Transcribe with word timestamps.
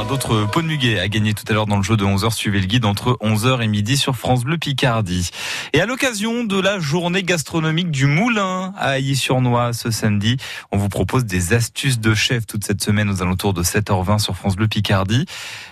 aura 0.00 0.08
d'autres 0.08 0.46
pots 0.46 0.62
de 0.62 0.66
muguet 0.66 0.98
à 0.98 1.08
gagner 1.08 1.34
tout 1.34 1.44
à 1.48 1.52
l'heure 1.52 1.66
dans 1.66 1.76
le 1.76 1.82
jeu 1.82 1.96
de 1.96 2.04
11h. 2.04 2.32
Suivez 2.32 2.60
le 2.60 2.66
guide 2.66 2.84
entre 2.84 3.18
11h 3.20 3.60
et 3.60 3.66
midi 3.66 3.96
sur 3.96 4.16
France 4.16 4.44
Bleu 4.44 4.56
Picardie. 4.56 5.30
Et 5.72 5.80
à 5.80 5.86
l'occasion 5.86 6.44
de 6.44 6.58
la 6.58 6.78
journée 6.78 7.22
gastronomique 7.22 7.90
du 7.90 8.06
Moulin 8.06 8.72
à 8.78 8.96
Ailly-sur-Noix 8.96 9.72
ce 9.72 9.90
samedi, 9.90 10.36
on 10.72 10.78
vous 10.78 10.88
propose 10.88 11.24
des 11.24 11.52
astuces 11.52 11.98
de 11.98 12.14
chef 12.14 12.46
toute 12.46 12.64
cette 12.64 12.82
semaine 12.82 13.10
aux 13.10 13.20
alentours 13.20 13.52
de 13.52 13.62
7h20 13.62 14.20
sur 14.20 14.36
France 14.36 14.56
Bleu 14.56 14.68
Picardie. 14.68 15.26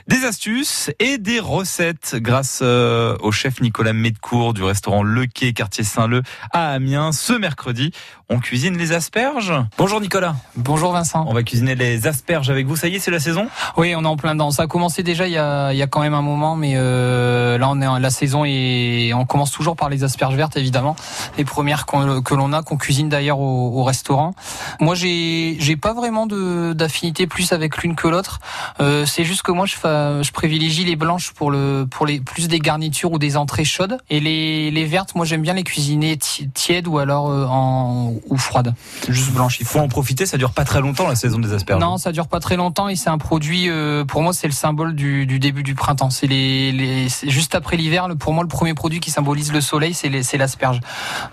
Des 0.09 0.25
astuces 0.25 0.91
et 0.99 1.19
des 1.19 1.41
recettes 1.41 2.17
grâce 2.17 2.61
euh, 2.63 3.17
au 3.21 3.33
chef 3.33 3.61
Nicolas 3.61 3.93
Medcourt 3.93 4.53
du 4.53 4.63
restaurant 4.63 5.03
Le 5.03 5.27
Quai, 5.27 5.53
quartier 5.53 5.85
Saint-Leu 5.85 6.23
à 6.53 6.73
Amiens. 6.73 7.13
Ce 7.13 7.33
mercredi, 7.33 7.93
on 8.29 8.41
cuisine 8.41 8.77
les 8.77 8.93
asperges. 8.93 9.55
Bonjour 9.79 10.03
Nicolas. 10.03 10.37
Bonjour 10.55 10.93
Vincent. 10.93 11.25
On 11.29 11.33
va 11.33 11.43
cuisiner 11.43 11.75
les 11.75 12.07
asperges 12.07 12.51
avec 12.51 12.67
vous. 12.67 12.77
Ça 12.77 12.89
y 12.89 12.97
est, 12.97 12.99
c'est 12.99 13.11
la 13.11 13.21
saison? 13.21 13.49
Oui, 13.79 13.95
on 13.97 14.05
en 14.05 14.18
plein 14.19 14.35
dedans. 14.35 14.51
Ça 14.51 14.65
a 14.65 14.67
commencé 14.67 15.03
déjà 15.03 15.27
il 15.27 15.33
y 15.33 15.39
a, 15.39 15.73
il 15.73 15.79
y 15.79 15.83
a 15.83 15.87
quand 15.87 16.01
même 16.01 16.15
un 16.15 16.23
moment, 16.23 16.57
mais 16.57 16.75
euh, 16.77 17.57
là 17.57 17.69
on 17.71 17.81
est 17.81 17.87
en, 17.87 17.99
la 17.99 18.11
saison 18.11 18.45
et 18.45 19.13
on 19.15 19.25
commence 19.25 19.51
toujours 19.51 19.77
par 19.77 19.89
les 19.89 20.05
asperges 20.05 20.35
vertes 20.35 20.57
évidemment, 20.57 20.97
les 21.39 21.45
premières 21.45 21.87
que 21.87 22.35
l'on 22.35 22.53
a, 22.53 22.63
qu'on 22.63 22.77
cuisine 22.77 23.09
d'ailleurs 23.09 23.41
au, 23.41 23.81
au, 23.81 23.85
restaurant. 23.85 24.35
Moi, 24.81 24.95
j'ai 24.95 25.57
j'ai 25.59 25.77
pas 25.77 25.95
vraiment 25.95 26.27
d'affinité 26.27 27.27
plus 27.27 27.53
avec 27.53 27.79
l'une 27.79 27.97
que 27.97 28.09
l'autre. 28.09 28.41
Euh, 28.81 29.07
c'est 29.07 29.25
juste 29.25 29.43
que 29.43 29.53
moi 29.53 29.67
je 29.67 29.77
je 30.23 30.33
privilégie 30.33 30.85
les 30.85 30.97
blanches 30.97 31.33
pour 31.33 31.51
le 31.51 31.87
pour 31.89 32.07
les 32.07 32.21
plus 32.21 32.49
des 32.49 32.59
garnitures 32.59 33.13
ou 33.13 33.19
des 33.19 33.37
entrées 33.37 33.65
chaudes 33.65 33.99
et 34.11 34.21
les 34.21 34.71
les 34.71 34.85
vertes 34.85 35.15
moi 35.15 35.25
j'aime 35.25 35.43
bien 35.43 35.55
les 35.55 35.65
cuisiner 35.65 36.17
tièdes 36.17 36.89
ou 36.89 36.99
alors 36.99 37.31
euh, 37.31 37.47
en 37.47 38.15
ou 38.29 38.37
froides 38.37 38.75
juste 39.09 39.33
blanches 39.33 39.61
il 39.61 39.67
faut 39.67 39.79
en 39.79 39.89
profiter 39.89 40.27
ça 40.27 40.37
dure 40.37 40.53
pas 40.53 40.65
très 40.65 40.81
longtemps 40.81 41.09
la 41.09 41.15
saison 41.15 41.39
des 41.39 41.53
asperges 41.53 41.81
non 41.81 41.97
ça 41.97 42.13
dure 42.13 42.29
pas 42.29 42.41
très 42.41 42.57
longtemps 42.57 42.89
et 42.89 42.97
c'est 42.97 43.11
un 43.11 43.19
produit 43.19 43.69
euh, 43.69 44.05
pour 44.09 44.23
moi 44.23 44.33
c'est 44.33 44.49
le 44.49 44.53
symbole 44.53 44.95
du, 44.95 45.27
du 45.27 45.39
début 45.39 45.63
du 45.63 45.75
printemps 45.75 46.11
c'est 46.11 46.27
les, 46.27 46.73
les 46.73 47.09
juste 47.29 47.55
après 47.55 47.77
l'hiver 47.77 48.09
pour 48.19 48.33
moi 48.33 48.43
le 48.43 48.49
premier 48.49 48.75
produit 48.75 48.99
qui 48.99 49.11
symbolise 49.11 49.53
le 49.53 49.61
soleil 49.61 49.95
c'est 49.95 50.39
l'asperge 50.39 50.81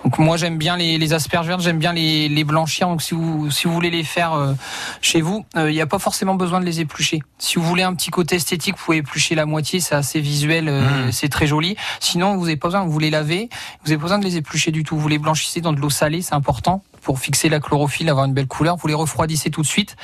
donc 0.04 0.20
moi 0.20 0.38
j'aime 0.38 0.58
bien 0.58 0.78
les, 0.78 1.00
les 1.00 1.14
asperges 1.14 1.48
vertes 1.48 1.62
j'aime 1.62 1.80
bien 1.80 1.94
les, 1.94 2.30
les 2.30 2.44
blanchir 2.44 2.88
donc 2.88 3.02
si 3.02 3.16
vous 3.16 3.50
si 3.50 3.68
vous 3.68 3.74
voulez 3.74 3.90
les 3.90 4.04
faire 4.04 4.56
chez 5.02 5.22
vous 5.22 5.46
il 5.56 5.74
n'y 5.74 5.82
a 5.82 5.88
pas 5.88 6.00
forcément 6.00 6.36
besoin 6.36 6.60
de 6.60 6.66
les 6.66 6.82
éplucher 6.82 7.22
si 7.40 7.56
vous 7.56 7.64
voulez 7.64 7.84
un 7.84 7.96
petit 7.96 8.12
côté 8.12 8.36
esthétique 8.36 8.76
vous 8.78 8.84
pouvez 8.84 8.98
éplucher 8.98 9.36
la 9.36 9.46
moitié, 9.46 9.80
c'est 9.80 9.96
assez 9.96 10.20
visuel, 10.20 10.68
euh, 10.68 11.08
mmh. 11.08 11.12
c'est 11.12 11.30
très 11.30 11.48
joli. 11.48 11.76
Sinon, 12.00 12.36
vous 12.36 12.44
n'avez 12.44 12.58
pas 12.58 12.68
besoin, 12.68 12.86
vous 12.86 13.00
les 13.00 13.10
lavez, 13.10 13.50
vous 13.84 13.90
n'avez 13.90 13.98
pas 13.98 14.04
besoin 14.04 14.20
de 14.20 14.26
les 14.26 14.38
éplucher 14.38 14.72
du 14.72 14.84
tout. 14.84 14.98
Vous 14.98 15.08
les 15.08 15.18
blanchissez 15.18 15.62
dans 15.62 15.74
de 15.74 15.80
l'eau 15.80 15.90
salée, 15.90 16.22
c'est 16.22 16.36
important 16.36 16.84
pour 17.06 17.20
fixer 17.20 17.50
la 17.50 17.60
chlorophylle, 17.60 18.10
avoir 18.10 18.26
une 18.26 18.34
belle 18.34 18.48
couleur. 18.48 18.78
Vous 18.78 18.88
les 18.88 18.96
refroidissez 18.96 19.52
tout 19.52 19.62
de 19.62 19.68
suite. 19.68 19.96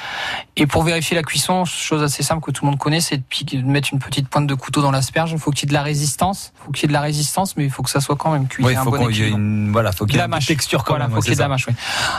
Et 0.56 0.68
pour 0.68 0.84
vérifier 0.84 1.16
la 1.16 1.24
cuisson, 1.24 1.66
chose 1.66 2.04
assez 2.04 2.22
simple 2.22 2.44
que 2.44 2.52
tout 2.52 2.64
le 2.64 2.70
monde 2.70 2.80
connaît, 2.80 3.02
c'est 3.02 3.18
de 3.18 3.62
mettre 3.64 3.90
une 3.92 3.98
petite 3.98 4.30
pointe 4.30 4.46
de 4.46 4.54
couteau 4.54 4.84
dans 4.84 4.92
l'asperge. 4.92 5.32
Il 5.32 5.40
faut 5.40 5.50
qu'il 5.50 5.64
y 5.64 5.66
ait 5.66 5.70
de 5.70 5.74
la 5.74 5.82
résistance. 5.82 6.54
Il 6.56 6.66
faut 6.66 6.72
qu'il 6.72 6.84
y 6.84 6.86
ait 6.86 6.88
de 6.90 6.94
la 6.94 7.02
résistance, 7.02 7.58
mais 7.58 7.64
il 7.64 7.72
faut 7.72 7.82
que 7.82 7.90
ça 7.90 8.02
soit 8.02 8.16
quand 8.16 8.32
même 8.32 8.48
cuit. 8.48 8.64
il 8.70 8.78
faut 8.78 8.92
qu'il 8.92 9.18
y 9.18 9.24
ait 9.24 9.30
une, 9.30 9.72
voilà, 9.72 9.92
faut 9.92 10.06
qu'il 10.06 10.18
y 10.18 10.20
ait 10.20 10.26
une 10.26 10.40
texture 10.40 10.84
quand 10.84 10.94
voilà, 10.94 11.08
même. 11.08 11.16
Faut 11.16 11.22
qu'il 11.22 11.32
y 11.32 11.34
ait 11.34 11.36
de 11.38 11.42
la 11.42 11.48
mâche, 11.48 11.68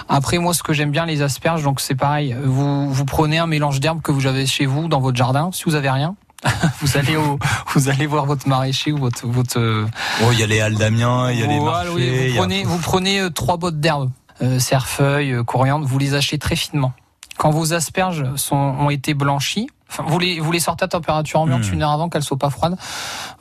Après, 0.09 0.39
moi, 0.39 0.53
ce 0.53 0.65
que 0.65 0.73
j'aime 0.73 0.91
bien, 0.91 1.07
les 1.07 1.23
asperges, 1.23 1.63
donc 1.63 1.81
c'est 1.81 1.95
pareil. 1.95 2.37
Vous, 2.43 2.93
vous 2.93 3.05
prenez 3.05 3.39
un 3.39 3.47
mélange 3.47 3.79
d'herbes 3.79 4.03
que 4.03 4.11
vous 4.11 4.27
avez 4.27 4.47
chez 4.47 4.67
vous, 4.67 4.89
dans 4.89 5.01
votre 5.01 5.17
jardin, 5.17 5.51
si 5.53 5.63
vous 5.65 5.77
avez 5.77 5.91
rien. 5.91 6.17
vous 6.81 6.97
allez 6.97 7.17
au, 7.17 7.39
vous 7.73 7.89
allez 7.89 8.07
voir 8.07 8.27
votre 8.27 8.49
maraîcher 8.49 8.91
ou 8.93 8.99
votre 8.99 9.27
votre. 9.27 9.87
Oh, 10.23 10.31
il 10.33 10.41
y 10.41 10.43
a 10.43 10.47
les 10.47 10.61
halles 10.61 10.75
d'Amiens, 10.75 11.31
il 11.31 11.39
y 11.39 11.43
a 11.43 11.47
les 11.47 11.61
marchés. 11.61 11.91
Oui, 11.95 12.29
vous 12.29 12.37
prenez, 12.37 12.65
vous 12.65 12.79
prenez 12.79 13.21
euh, 13.21 13.31
trois 13.31 13.57
bottes 13.57 13.79
d'herbe, 13.79 14.05
euh, 14.05 14.22
cerfeuil, 14.59 15.33
euh, 15.33 15.45
coriandre, 15.45 15.87
vous 15.87 15.99
les 15.99 16.15
achetez 16.15 16.39
très 16.39 16.57
finement. 16.57 16.93
Quand 17.39 17.51
vos 17.51 17.73
asperges 17.73 18.25
sont, 18.37 18.57
ont 18.57 18.91
été 18.91 19.15
blanchies, 19.15 19.69
vous 20.07 20.19
les, 20.19 20.41
vous 20.41 20.53
les 20.53 20.61
sortez 20.61 20.85
à 20.85 20.89
température 20.89 21.41
ambiante 21.41 21.69
hmm. 21.71 21.75
une 21.75 21.83
heure 21.83 21.91
avant 21.91 22.09
qu'elles 22.09 22.23
soient 22.23 22.39
pas 22.39 22.51
froides. 22.51 22.77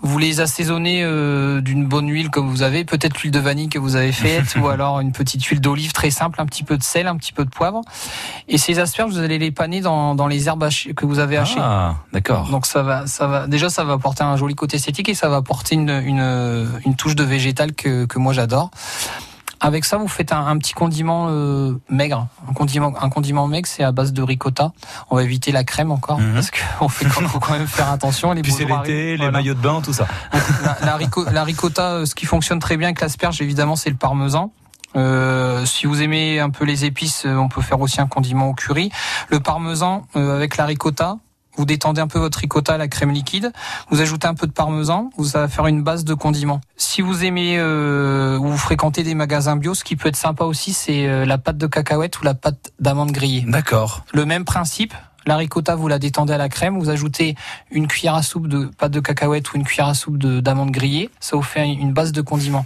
Vous 0.02 0.18
les 0.18 0.42
assaisonnez 0.42 1.04
euh, 1.04 1.62
d'une 1.62 1.86
bonne 1.86 2.10
huile 2.10 2.30
comme 2.30 2.50
vous 2.50 2.64
avez, 2.64 2.84
peut-être 2.84 3.22
l'huile 3.22 3.32
de 3.32 3.40
vanille 3.40 3.70
que 3.70 3.80
vous 3.80 3.96
avez 3.96 4.12
faite, 4.12 4.56
ou 4.62 4.68
alors 4.68 5.00
une 5.00 5.12
petite 5.12 5.44
huile 5.46 5.62
d'olive 5.62 5.94
très 5.94 6.10
simple, 6.10 6.42
un 6.42 6.46
petit 6.46 6.64
peu 6.64 6.78
de 6.78 6.84
sel, 6.84 7.08
un 7.08 7.16
petit 7.16 7.34
peu 7.34 7.46
de 7.46 7.50
poivre. 7.50 7.82
Et 8.48 8.58
ces 8.58 8.80
asperges, 8.80 9.12
vous 9.12 9.20
allez 9.20 9.40
les 9.40 9.52
paner 9.52 9.82
dans, 9.82 10.16
dans 10.16 10.28
les 10.28 10.48
herbes 10.48 10.68
que 10.96 11.06
vous 11.06 11.20
avez 11.20 11.38
hachées. 11.38 11.60
Ah, 11.60 11.96
d'accord. 12.12 12.50
Donc 12.50 12.66
ça 12.66 12.84
va, 12.84 13.08
ça 13.08 13.28
va. 13.28 13.48
Déjà, 13.48 13.70
ça 13.70 13.84
va 13.84 13.94
apporter 13.94 14.24
un 14.24 14.36
joli 14.36 14.56
côté 14.56 14.78
esthétique 14.78 15.10
et 15.10 15.14
ça 15.14 15.30
va 15.30 15.38
apporter 15.38 15.76
une, 15.76 15.90
une, 15.90 16.68
une 16.86 16.96
touche 16.96 17.16
de 17.16 17.24
végétal 17.24 17.74
que, 17.74 18.06
que 18.06 18.20
moi 18.20 18.34
j'adore. 18.34 18.72
Avec 19.64 19.86
ça, 19.86 19.98
vous 19.98 20.08
faites 20.08 20.34
un, 20.34 20.58
petit 20.58 20.74
condiment 20.74 21.28
euh, 21.30 21.80
maigre. 21.88 22.28
Un 22.50 22.54
condiment, 22.54 22.94
un 23.00 23.10
condiment 23.10 23.48
maigre, 23.48 23.70
c'est 23.70 23.84
à 23.84 23.92
base 23.92 24.12
de 24.12 24.24
ricotta. 24.24 24.72
On 25.12 25.16
va 25.16 25.24
éviter 25.24 25.52
la 25.52 25.64
crème 25.64 25.92
encore 25.92 26.20
mhm. 26.20 26.34
parce 26.34 26.50
qu'on 26.50 26.90
fait 26.90 27.06
faut 27.06 27.40
quand 27.40 27.54
même 27.54 27.68
faire 27.68 27.92
attention. 27.92 28.34
Les 28.34 28.42
Puis 28.44 28.52
c'est 28.52 28.66
l'été, 28.66 29.18
les 29.18 29.30
maillots 29.30 29.54
de 29.54 29.60
bain, 29.60 29.82
tout 29.82 29.94
ça. 29.94 30.08
La, 30.82 30.98
la, 31.32 31.44
ricotta, 31.44 31.92
euh, 31.92 32.06
ce 32.06 32.16
qui 32.16 32.26
fonctionne 32.26 32.58
très 32.58 32.76
bien 32.76 32.88
avec 32.88 33.02
l'asperge, 33.02 33.40
évidemment, 33.40 33.76
c'est 33.76 33.92
le 33.92 33.96
parmesan. 33.96 34.52
Euh, 34.96 35.64
si 35.66 35.86
vous 35.86 36.02
aimez 36.02 36.40
un 36.40 36.50
peu 36.50 36.66
les 36.66 36.84
épices, 36.86 37.28
on 37.28 37.48
peut 37.48 37.62
faire 37.62 37.80
aussi 37.80 38.02
un 38.02 38.08
condiment 38.08 38.50
au 38.50 38.54
curry. 38.56 38.92
Le 39.30 39.40
parmesan 39.40 40.08
avec 40.16 40.58
la 40.58 40.66
ricotta, 40.66 41.18
vous 41.62 41.66
détendez 41.66 42.02
un 42.02 42.08
peu 42.08 42.18
votre 42.18 42.40
ricotta 42.40 42.74
à 42.74 42.78
la 42.80 42.88
crème 42.88 43.12
liquide, 43.12 43.52
vous 43.92 44.02
ajoutez 44.02 44.26
un 44.26 44.34
peu 44.34 44.48
de 44.48 44.52
parmesan, 44.52 45.12
vous 45.16 45.38
allez 45.38 45.48
faire 45.48 45.68
une 45.68 45.84
base 45.84 46.04
de 46.04 46.16
condiment. 46.16 46.60
Si 46.76 47.04
vous 47.04 47.24
aimez 47.24 47.60
euh, 47.60 48.36
ou 48.40 48.48
vous 48.48 48.58
fréquentez 48.58 49.04
des 49.04 49.14
magasins 49.14 49.58
bio, 49.58 49.76
ce 49.76 49.84
qui 49.84 49.96
peut 49.96 50.10
être 50.10 50.16
sympa 50.16 50.44
aussi, 50.44 50.74
c'est 50.74 51.06
euh, 51.06 51.24
la 51.24 51.38
pâte 51.38 51.60
de 51.60 51.68
cacahuète 51.68 52.20
ou 52.20 52.24
la 52.24 52.34
pâte 52.34 52.72
d'amande 52.80 53.12
grillée. 53.12 53.46
D'accord. 53.48 54.04
Le 54.12 54.26
même 54.26 54.44
principe, 54.44 54.96
la 55.26 55.38
ricotta, 55.38 55.76
vous 55.76 55.88
la 55.88 56.00
détendez 56.00 56.34
à 56.34 56.38
la 56.38 56.50
crème, 56.50 56.80
vous 56.80 56.90
ajoutez 56.90 57.36
une 57.72 57.88
cuillère 57.88 58.16
à 58.16 58.24
soupe 58.24 58.48
de 58.48 58.70
pâte 58.78 58.92
de 58.92 59.00
cacahuète 59.00 59.52
ou 59.54 59.58
une 59.58 59.64
cuillère 59.64 59.88
à 59.88 59.94
soupe 59.94 60.18
d'amandes 60.18 60.72
grillées. 60.72 61.10
Ça 61.20 61.36
vous 61.36 61.44
fait 61.44 61.68
une 61.68 61.94
base 61.94 62.12
de 62.12 62.22
condiment. 62.22 62.66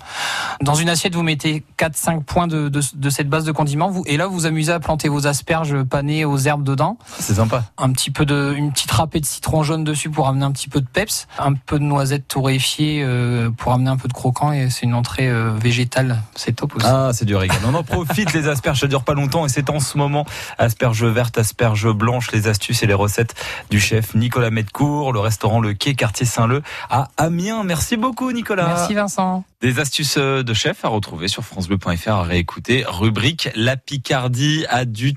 Dans 0.62 0.76
une 0.76 0.90
assiette, 0.90 1.16
vous 1.16 1.24
mettez 1.24 1.64
4-5 1.78 2.24
points 2.24 2.48
de, 2.48 2.70
de, 2.70 2.82
de, 2.94 3.10
cette 3.10 3.30
base 3.30 3.44
de 3.44 3.52
condiment. 3.52 3.90
Vous, 3.90 4.04
et 4.06 4.18
là, 4.18 4.28
vous 4.28 4.46
amusez 4.46 4.72
à 4.72 4.80
planter 4.80 5.10
vos 5.10 5.28
asperges 5.28 5.84
panées 5.84 6.26
aux 6.26 6.38
herbes 6.38 6.64
dedans. 6.64 6.98
C'est 7.20 7.36
sympa. 7.36 7.64
Un 7.78 7.92
petit 7.92 8.12
peu 8.12 8.26
de, 8.26 8.54
une 8.56 8.72
petite 8.72 8.92
râpée 8.92 9.20
de 9.20 9.26
citron 9.26 9.64
jaune 9.64 9.84
dessus 9.84 10.10
pour 10.10 10.28
amener 10.28 10.46
un 10.46 10.52
petit 10.52 10.70
peu 10.70 10.82
de 10.82 10.88
peps. 10.88 11.28
Un 11.40 11.54
peu 11.54 11.80
de 11.80 11.84
noisettes 11.84 12.28
torréfiées 12.28 13.02
euh, 13.04 13.50
pour 13.50 13.74
amener 13.74 13.90
un 13.90 13.98
peu 13.98 14.08
de 14.08 14.14
croquant. 14.14 14.52
Et 14.52 14.70
c'est 14.70 14.86
une 14.86 14.94
entrée 14.94 15.30
euh, 15.30 15.52
végétale. 15.52 16.22
C'est 16.36 16.56
top 16.56 16.76
aussi. 16.76 16.88
Ah, 16.90 17.12
c'est 17.14 17.26
du 17.26 17.36
régal. 17.36 17.58
On 17.68 17.74
en 17.74 17.84
profite, 17.84 18.34
les 18.34 18.48
asperges. 18.48 18.80
Ça 18.80 18.88
dure 18.88 19.04
pas 19.04 19.14
longtemps 19.14 19.46
et 19.46 19.50
c'est 19.50 19.70
en 19.70 19.80
ce 19.80 19.98
moment 19.98 20.26
asperges 20.58 21.04
vertes, 21.04 21.38
asperges 21.38 21.92
blanches, 21.92 22.32
les 22.32 22.45
astuces 22.48 22.84
et 22.84 22.88
les 22.88 22.94
recettes 22.94 23.36
du 23.70 23.80
chef 23.80 24.16
Nicolas 24.16 24.52
Medcourt, 24.52 25.14
le 25.14 25.20
restaurant 25.20 25.60
Le 25.60 25.74
Quai, 25.74 25.96
quartier 25.96 26.26
Saint-Leu 26.26 26.62
à 26.90 27.10
Amiens. 27.18 27.64
Merci 27.64 27.98
beaucoup 27.98 28.32
Nicolas. 28.32 28.68
Merci 28.68 28.94
Vincent. 28.94 29.44
Des 29.62 29.80
astuces 29.80 30.18
euh, 30.18 30.44
de 30.44 30.54
chef 30.54 30.86
à 30.86 30.90
retrouver 30.90 31.28
sur 31.28 31.44
francebleu.fr 31.44 32.10
à 32.12 32.24
réécouter. 32.24 32.84
Rubrique 32.88 33.50
La 33.56 33.78
Picardie 33.78 34.66
a 34.70 34.86
du 34.86 35.16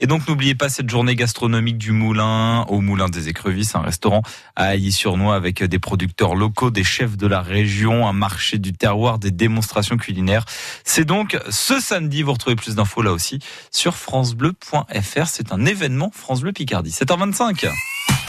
Et 0.00 0.06
donc 0.06 0.28
n'oubliez 0.28 0.54
pas 0.54 0.68
cette 0.68 0.90
journée 0.90 1.16
gastronomique 1.16 1.78
du 1.78 1.92
Moulin 1.92 2.62
au 2.68 2.80
Moulin 2.80 3.08
des 3.08 3.28
Écrevisses, 3.28 3.74
un 3.74 3.80
restaurant 3.80 4.22
à 4.54 4.74
Ailly-sur-Noix 4.74 5.34
avec 5.34 5.62
des 5.64 5.78
producteurs 5.78 6.34
locaux, 6.34 6.70
des 6.70 6.84
chefs 6.84 7.16
de 7.16 7.26
la 7.26 7.40
région, 7.40 8.06
un 8.06 8.12
marché 8.12 8.58
du 8.58 8.72
terroir, 8.72 9.18
des 9.18 9.30
démonstrations 9.30 9.96
culinaires. 9.96 10.44
C'est 10.84 11.04
donc 11.04 11.38
ce 11.48 11.80
samedi, 11.80 12.22
vous 12.22 12.32
retrouvez 12.32 12.56
plus 12.56 12.74
d'infos 12.74 13.02
là 13.02 13.12
aussi 13.12 13.38
sur 13.70 13.94
francebleu.fr. 13.94 15.26
C'est 15.26 15.52
un 15.52 15.64
événement 15.64 16.10
France 16.14 16.42
Bleu 16.42 16.52
Picardie. 16.52 16.90
7h25. 16.90 17.66